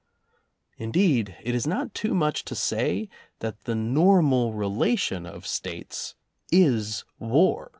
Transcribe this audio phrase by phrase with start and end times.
[0.79, 3.07] Indeed, it is not too much to say
[3.37, 6.15] that the normal relation of States
[6.51, 7.69] is war.